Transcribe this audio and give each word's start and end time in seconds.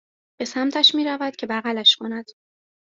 به 0.39 0.45
سمتش 0.45 0.95
میرود 0.95 1.35
که 1.35 1.47
بغلش 1.47 1.95
کند 1.95 2.25